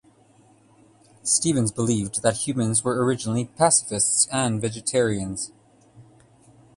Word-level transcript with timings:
Stevens 1.21 1.71
believed 1.71 2.23
that 2.23 2.47
humans 2.47 2.83
were 2.83 3.05
originally 3.05 3.45
pacifists 3.55 4.27
and 4.31 4.59
vegetarians. 4.59 5.51